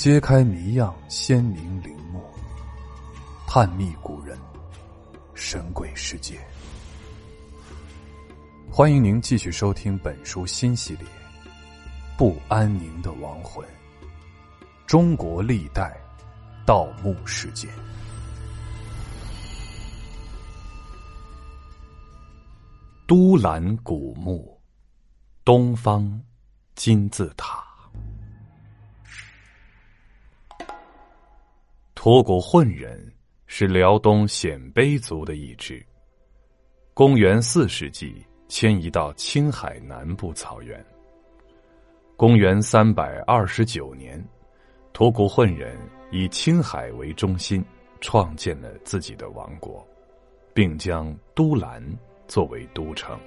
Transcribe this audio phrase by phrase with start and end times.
[0.00, 2.24] 揭开谜样鲜明陵墓，
[3.46, 4.34] 探秘古人
[5.34, 6.40] 神鬼世界。
[8.70, 11.04] 欢迎您继续收听本书新系列
[12.16, 13.62] 《不安宁的亡魂：
[14.86, 15.94] 中国历代
[16.64, 17.70] 盗墓事件》。
[23.06, 24.58] 都兰古墓，
[25.44, 26.22] 东方
[26.74, 27.69] 金字塔。
[32.02, 32.98] 吐谷浑人
[33.46, 35.84] 是辽东鲜卑族的一支。
[36.94, 40.82] 公元四世纪迁移到青海南部草原。
[42.16, 44.18] 公元三百二十九年，
[44.94, 45.76] 吐谷浑人
[46.10, 47.62] 以青海为中心，
[48.00, 49.86] 创建了自己的王国，
[50.54, 51.84] 并将都兰
[52.26, 53.20] 作为都城。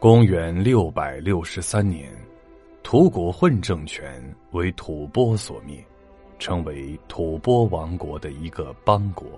[0.00, 2.12] 公元六百六十三年，
[2.82, 5.80] 吐谷浑政权为吐蕃所灭。
[6.40, 9.28] 成为吐蕃王国的一个邦国。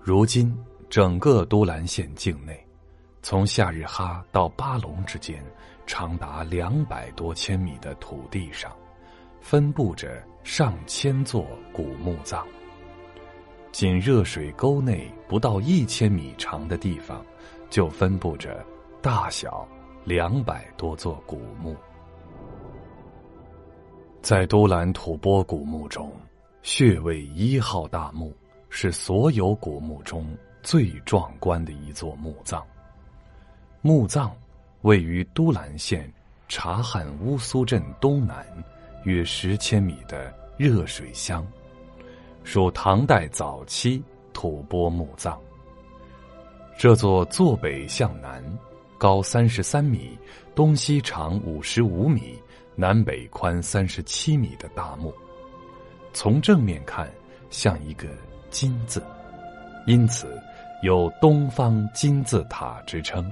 [0.00, 0.52] 如今，
[0.88, 2.58] 整个都兰县境内，
[3.22, 5.44] 从夏日哈到巴隆之间，
[5.86, 8.72] 长达两百多千米的土地上，
[9.40, 12.44] 分布着上千座古墓葬。
[13.70, 17.24] 仅热水沟内不到一千米长的地方，
[17.68, 18.64] 就分布着
[19.02, 19.68] 大小
[20.04, 21.76] 两百多座古墓。
[24.24, 26.10] 在都兰吐蕃古墓中，
[26.62, 28.32] 穴位一号大墓
[28.70, 30.26] 是所有古墓中
[30.62, 32.64] 最壮观的一座墓葬。
[33.82, 34.34] 墓葬
[34.80, 36.10] 位于都兰县
[36.48, 38.46] 察罕乌苏镇东南
[39.02, 41.46] 约十千米的热水乡，
[42.44, 45.38] 属唐代早期吐蕃墓葬。
[46.78, 48.42] 这座坐北向南、
[48.96, 50.18] 高三十三米、
[50.54, 52.38] 东西长五十五米。
[52.76, 55.14] 南北宽三十七米的大墓，
[56.12, 57.08] 从正面看
[57.50, 58.08] 像一个
[58.50, 59.00] “金”字，
[59.86, 60.40] 因此
[60.82, 63.30] 有“东方金字塔”之称。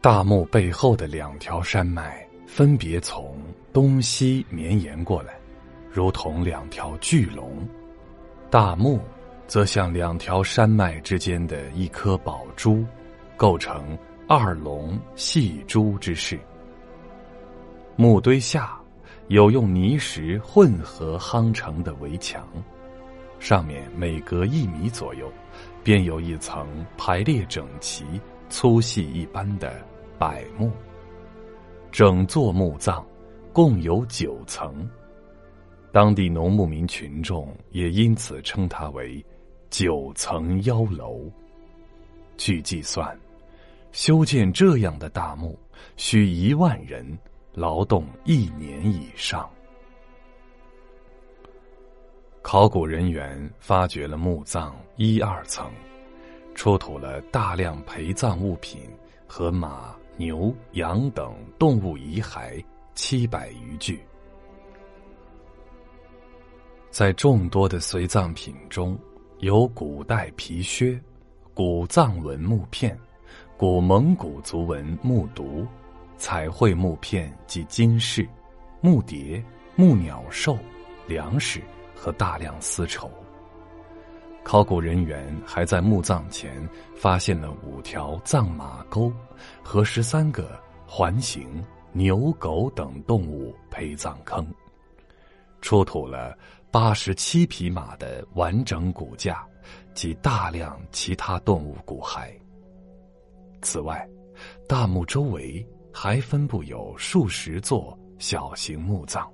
[0.00, 3.36] 大墓背后的两条山脉分别从
[3.72, 5.34] 东西绵延过来，
[5.90, 7.50] 如同两条巨龙；
[8.50, 8.98] 大墓
[9.46, 12.82] 则像两条山脉之间的一颗宝珠，
[13.36, 13.96] 构成
[14.26, 16.38] 二龙戏珠之势。
[17.96, 18.76] 墓堆下
[19.28, 22.44] 有用泥石混合夯成的围墙，
[23.38, 25.32] 上面每隔一米左右，
[25.84, 26.66] 便有一层
[26.98, 28.04] 排列整齐、
[28.48, 29.72] 粗细一般的
[30.18, 30.72] 柏木。
[31.92, 33.06] 整座墓葬
[33.52, 34.90] 共有九层，
[35.92, 39.24] 当地农牧民群众也因此称它为
[39.70, 41.30] “九层妖楼”。
[42.36, 43.16] 据计算，
[43.92, 45.56] 修建这样的大墓
[45.96, 47.06] 需一万人。
[47.54, 49.48] 劳动一年以上。
[52.42, 55.70] 考古人员发掘了墓葬一二层，
[56.54, 58.82] 出土了大量陪葬物品
[59.26, 62.62] 和马、牛、羊等动物遗骸
[62.94, 64.04] 七百余具。
[66.90, 68.96] 在众多的随葬品中，
[69.38, 71.00] 有古代皮靴、
[71.54, 72.96] 古藏文木片、
[73.56, 75.66] 古蒙古族文木牍。
[76.16, 78.28] 彩绘木片及金饰、
[78.80, 79.42] 木蝶、
[79.76, 80.58] 木鸟兽、
[81.06, 81.62] 粮食
[81.94, 83.10] 和大量丝绸。
[84.42, 89.10] 考古人员还在墓葬前发现了五条藏马沟
[89.62, 94.46] 和十三个环形牛、狗等动物陪葬坑，
[95.62, 96.36] 出土了
[96.70, 99.46] 八十七匹马的完整骨架
[99.94, 102.30] 及大量其他动物骨骸。
[103.62, 104.06] 此外，
[104.68, 105.66] 大墓周围。
[105.96, 109.30] 还分布有数十座小型墓葬。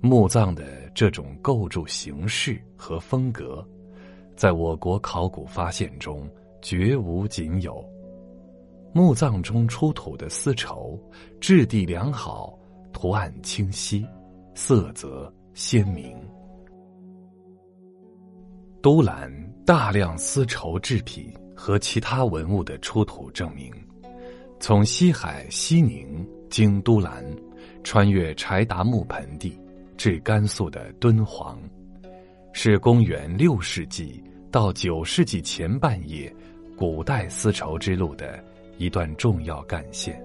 [0.00, 3.66] 墓葬的这种构筑形式和风格，
[4.36, 6.30] 在我国考古发现中
[6.62, 7.84] 绝无仅有。
[8.92, 10.96] 墓葬中出土的丝绸
[11.40, 12.56] 质地良好，
[12.92, 14.06] 图案清晰，
[14.54, 16.16] 色泽鲜明。
[18.80, 19.28] 都兰
[19.66, 23.74] 大量丝绸制品和其他文物的出土证明。
[24.60, 27.24] 从西海西宁经都兰，
[27.82, 29.60] 穿越柴达木盆地，
[29.96, 31.58] 至甘肃的敦煌，
[32.52, 36.34] 是公元六世纪到九世纪前半叶
[36.76, 38.42] 古代丝绸之路的
[38.78, 40.18] 一段重要干线。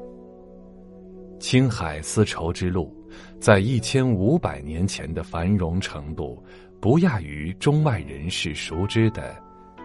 [1.37, 2.95] 青海丝绸之路
[3.41, 6.41] 在一千五百年前的繁荣程度，
[6.79, 9.35] 不亚于中外人士熟知的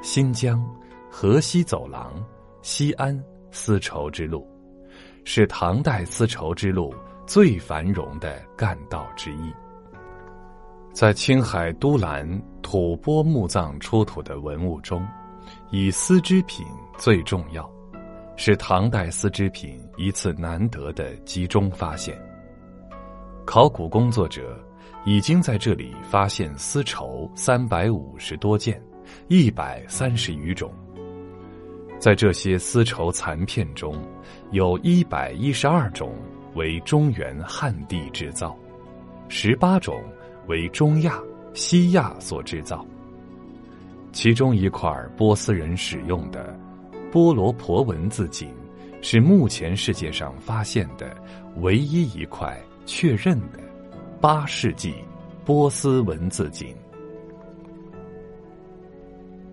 [0.00, 0.64] 新疆
[1.10, 2.14] 河西走廊、
[2.62, 3.20] 西安。
[3.54, 4.44] 丝绸之路，
[5.24, 6.92] 是唐代丝绸之路
[7.24, 9.54] 最繁荣的干道之一。
[10.92, 12.28] 在青海都兰
[12.62, 15.06] 吐蕃墓葬出土的文物中，
[15.70, 16.66] 以丝织品
[16.98, 17.70] 最重要，
[18.36, 22.20] 是唐代丝织品一次难得的集中发现。
[23.46, 24.58] 考古工作者
[25.04, 28.82] 已经在这里发现丝绸三百五十多件，
[29.28, 30.72] 一百三十余种。
[32.04, 33.96] 在这些丝绸残片中，
[34.50, 36.12] 有一百一十二种
[36.54, 38.54] 为中原汉地制造，
[39.30, 39.98] 十八种。
[40.46, 41.18] 为中亚、
[41.54, 42.84] 西亚所制造。
[44.12, 46.54] 其中一块波斯人使用的
[47.10, 48.50] 波罗婆文字锦，
[49.00, 51.16] 是目前世界上发现的
[51.62, 53.58] 唯一一块确认的
[54.20, 54.94] 八世纪
[55.46, 56.76] 波斯文字锦。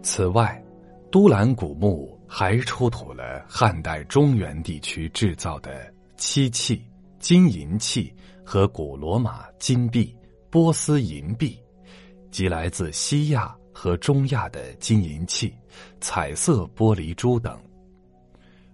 [0.04, 0.62] 此外，
[1.10, 6.82] 都兰古墓还出土了汉代中原地区制造的漆器、
[7.20, 10.16] 金银器和古罗马金币。
[10.50, 11.58] 波斯银币，
[12.30, 15.54] 及来自西亚和中亚的金银器、
[16.00, 17.58] 彩色玻璃珠等。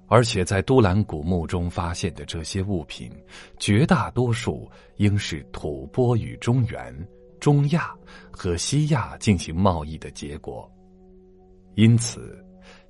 [0.08, 3.12] 而且在都兰古墓中发现的这些物品，
[3.60, 7.08] 绝大多数应是吐蕃与中原、
[7.40, 7.92] 中亚
[8.32, 10.72] 和西亚进行贸易的结果。
[11.76, 12.44] 因此，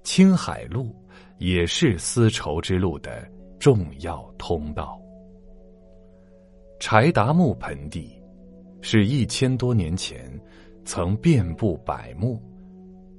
[0.07, 0.95] 青海路
[1.37, 4.97] 也是丝绸之路的重要通道。
[6.79, 8.09] 柴达木盆地。
[8.79, 10.31] 是一千多年前，
[10.85, 12.41] 曾遍布百木，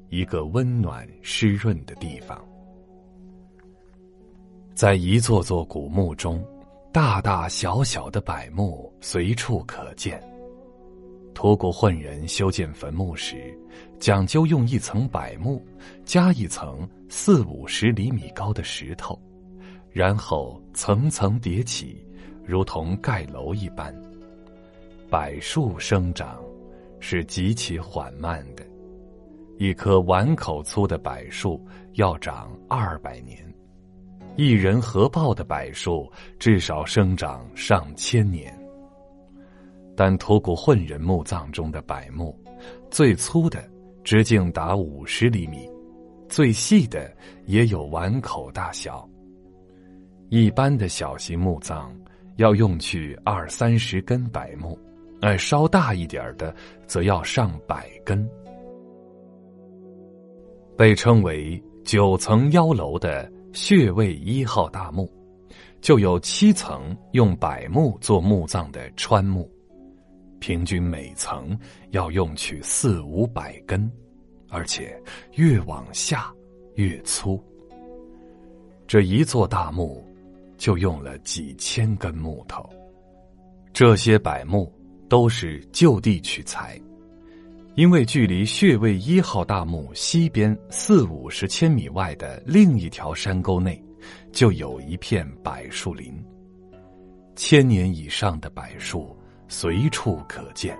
[0.09, 2.43] 一个温暖湿润的地方。
[4.75, 6.43] 在一座座古墓中，
[6.91, 10.19] 大大小小的柏木随处可见。
[11.39, 13.57] 吐谷浑人修建坟墓时，
[14.01, 15.65] 讲究用一层柏木
[16.05, 19.17] 加一层四五十厘米高的石头，
[19.93, 22.05] 然后层层叠起，
[22.45, 23.95] 如同盖楼一般。
[25.09, 26.43] 柏树生长
[26.99, 28.67] 是极其缓慢的，
[29.59, 33.39] 一棵碗口粗的柏树要长二百年，
[34.35, 38.53] 一人合抱的柏树至少生长上千年。
[39.99, 42.33] 但吐谷浑人墓葬中的柏木，
[42.89, 43.69] 最粗的
[44.05, 45.69] 直径达五十厘米，
[46.29, 47.13] 最细的
[47.47, 49.05] 也有碗口大小。
[50.29, 51.93] 一般的小型墓葬
[52.37, 54.79] 要用去二三十根柏木。
[55.21, 56.55] 而稍大一点的，
[56.87, 58.25] 则要上百根。
[60.77, 65.11] 被称为九层妖楼的穴位一号大墓，
[65.81, 69.51] 就有七层用柏木做墓葬的川木，
[70.49, 71.55] 平均每层
[71.91, 73.87] 要用去四五百根，
[74.49, 74.99] 而且
[75.35, 76.33] 越往下
[76.77, 77.39] 越粗。
[78.87, 80.03] 这一座大墓
[80.57, 82.67] 就用了几千根木头，
[83.75, 84.73] 这些柏木。
[85.07, 86.79] 都是就地取材，
[87.77, 93.83] 因为距离穴位一号大墓西边四五十千米外的另一条山沟内，
[94.33, 96.13] 就有一片柏树林，
[97.37, 99.17] 千年以上的柏树
[99.49, 100.79] 随处可见。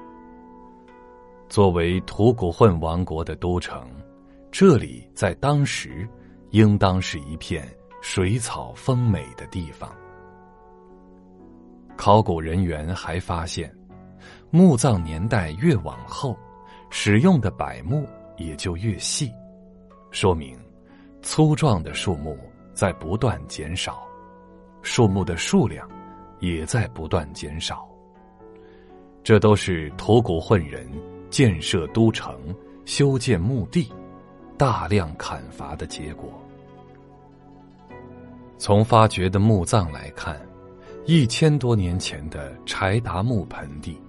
[1.49, 3.91] 作为吐谷浑王国的都城，
[4.53, 6.09] 这里在当时
[6.51, 7.67] 应当是一片
[8.01, 9.91] 水草丰美的地方。
[11.97, 13.75] 考古人员还发现。
[14.51, 16.37] 墓葬年代越往后，
[16.89, 18.07] 使用的柏木
[18.39, 19.31] 也就越细，
[20.11, 20.59] 说明
[21.21, 22.37] 粗壮的树木
[22.73, 24.03] 在不断减少，
[24.83, 25.89] 树木的数量
[26.41, 27.88] 也在不断减少。
[29.29, 30.91] 这都是吐谷浑人
[31.29, 32.35] 建设都城、
[32.87, 33.93] 修建墓地、
[34.57, 36.33] 大量砍伐的结果。
[38.57, 40.41] 从发掘的墓葬来看，
[41.05, 44.01] 一千多年前的柴达木盆地。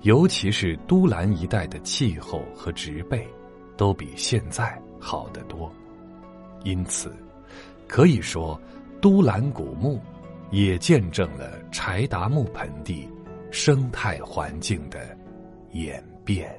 [0.00, 3.28] 尤其是都兰一带的气候和植被，
[3.76, 5.70] 都比现在好得多，
[6.62, 7.14] 因此，
[7.86, 8.58] 可以说，
[8.98, 10.00] 都兰古墓
[10.50, 13.06] 也见证了柴达木盆地
[13.54, 15.16] 生态环境的
[15.74, 16.52] 演变。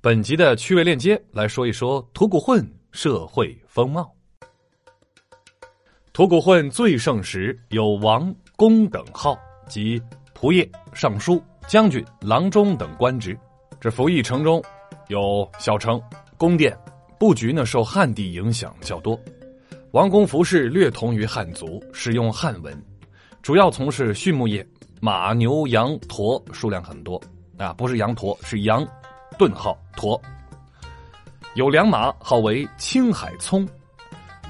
[0.00, 4.12] 本集的趣味链接来说一说吐谷浑社会风貌。
[6.12, 10.02] 吐谷浑最盛时有王、公等号及
[10.34, 13.38] 仆射、尚书、将军、郎中等官职。
[13.80, 14.60] 这服役城中
[15.06, 16.02] 有小城、
[16.36, 16.76] 宫殿，
[17.18, 19.18] 布局呢受汉地影响较多。
[19.92, 22.76] 王公服饰略同于汉族，使用汉文，
[23.40, 24.66] 主要从事畜牧业，
[25.00, 27.20] 马、牛、羊、驼数量很多。
[27.56, 28.86] 啊，不是羊驼，是羊，
[29.38, 30.20] 顿号驼。
[31.54, 33.66] 有良马，号为青海葱，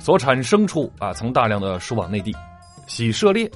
[0.00, 2.35] 所产牲畜啊，曾大量的输往内地，
[2.88, 3.49] 喜涉猎，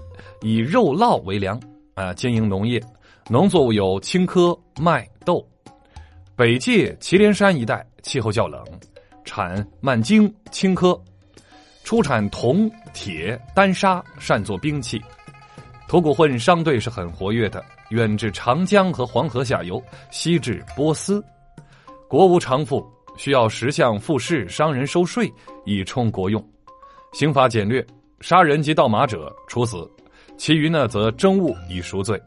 [0.42, 1.60] 以肉酪为粮。
[1.94, 2.80] 啊，经营农业，
[3.28, 5.44] 农作物有青稞、麦、豆。
[6.36, 8.64] 北界祁连山一带气候较冷，
[9.30, 11.00] 产曼荆、青稞，
[11.84, 15.00] 出产铜、铁、丹砂，善作兵器。
[15.86, 21.24] 吐谷浑商队是很活跃的，远至长江和黄河下游，西至波斯，
[22.08, 22.84] 国无常富。
[23.16, 25.32] 需要十项赋税，商人收税
[25.64, 26.44] 以充国用。
[27.12, 27.86] 刑法简略，
[28.20, 29.88] 杀人及盗马者处死，
[30.38, 32.20] 其余呢则征物以赎罪。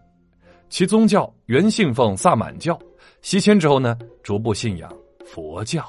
[0.69, 2.79] 其宗教原信奉萨满教，
[3.21, 4.89] 西迁之后呢逐步信仰
[5.25, 5.83] 佛教。